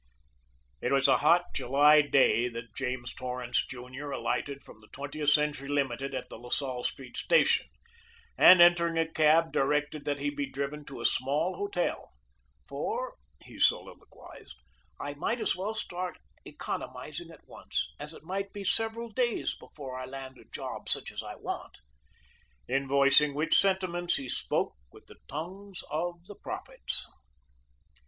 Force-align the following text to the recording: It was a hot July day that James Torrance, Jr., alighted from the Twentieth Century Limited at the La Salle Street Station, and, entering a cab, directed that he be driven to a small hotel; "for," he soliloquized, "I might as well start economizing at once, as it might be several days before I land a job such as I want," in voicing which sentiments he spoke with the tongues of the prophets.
It 0.81 0.91
was 0.91 1.07
a 1.07 1.17
hot 1.17 1.43
July 1.53 2.01
day 2.01 2.49
that 2.49 2.73
James 2.73 3.13
Torrance, 3.13 3.63
Jr., 3.67 4.09
alighted 4.09 4.63
from 4.63 4.79
the 4.79 4.87
Twentieth 4.87 5.29
Century 5.29 5.67
Limited 5.69 6.15
at 6.15 6.27
the 6.27 6.39
La 6.39 6.49
Salle 6.49 6.81
Street 6.83 7.15
Station, 7.15 7.67
and, 8.35 8.61
entering 8.63 8.97
a 8.97 9.05
cab, 9.07 9.51
directed 9.51 10.05
that 10.05 10.17
he 10.17 10.31
be 10.31 10.49
driven 10.49 10.85
to 10.85 11.01
a 11.01 11.05
small 11.05 11.55
hotel; 11.55 12.13
"for," 12.67 13.15
he 13.45 13.59
soliloquized, 13.59 14.55
"I 14.99 15.13
might 15.13 15.39
as 15.39 15.55
well 15.55 15.75
start 15.75 16.17
economizing 16.47 17.29
at 17.29 17.47
once, 17.47 17.87
as 17.99 18.11
it 18.11 18.23
might 18.23 18.51
be 18.51 18.63
several 18.63 19.11
days 19.11 19.55
before 19.55 19.95
I 19.99 20.05
land 20.05 20.39
a 20.39 20.45
job 20.45 20.89
such 20.89 21.11
as 21.11 21.21
I 21.21 21.35
want," 21.35 21.77
in 22.67 22.87
voicing 22.87 23.35
which 23.35 23.55
sentiments 23.59 24.15
he 24.15 24.27
spoke 24.27 24.73
with 24.91 25.05
the 25.05 25.17
tongues 25.29 25.83
of 25.91 26.25
the 26.25 26.33
prophets. 26.41 27.05